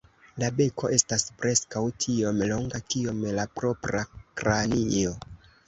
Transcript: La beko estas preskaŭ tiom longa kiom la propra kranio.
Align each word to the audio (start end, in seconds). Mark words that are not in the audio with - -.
La 0.43 0.47
beko 0.59 0.89
estas 0.95 1.25
preskaŭ 1.41 1.83
tiom 2.07 2.41
longa 2.53 2.83
kiom 2.95 3.21
la 3.37 3.47
propra 3.61 4.05
kranio. 4.43 5.17